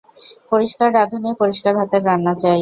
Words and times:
পরিষ্কার 0.51 0.89
রাঁধুনী, 0.93 1.29
পরিষ্কার 1.41 1.73
হাতের 1.79 2.01
রান্না 2.07 2.33
চাই। 2.41 2.59